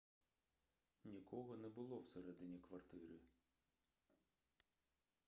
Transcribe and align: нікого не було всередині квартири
нікого 1.03 1.57
не 1.57 1.69
було 1.69 1.99
всередині 1.99 2.59
квартири 2.59 3.19